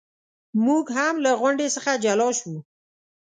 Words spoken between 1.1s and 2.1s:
له غونډې څخه